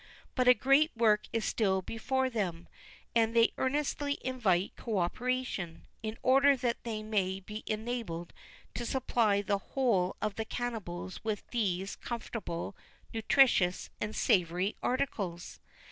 But 0.33 0.47
a 0.47 0.55
great 0.55 0.89
work 0.97 1.27
is 1.31 1.45
still 1.45 1.83
before 1.83 2.27
them; 2.27 2.67
and 3.15 3.35
they 3.35 3.51
earnestly 3.59 4.17
invite 4.23 4.75
co 4.75 4.97
operation, 4.97 5.85
in 6.01 6.17
order 6.23 6.57
that 6.57 6.83
they 6.83 7.03
may 7.03 7.39
be 7.39 7.63
enabled 7.67 8.33
to 8.73 8.83
supply 8.87 9.43
the 9.43 9.59
whole 9.59 10.15
of 10.19 10.37
the 10.37 10.45
cannibals 10.45 11.23
with 11.23 11.45
these 11.51 11.95
comfortable, 11.97 12.75
nutritious, 13.13 13.91
and 14.01 14.15
savoury 14.15 14.75
articles. 14.81 15.59